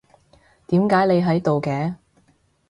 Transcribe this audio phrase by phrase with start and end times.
[0.65, 1.93] 點解你喺度嘅？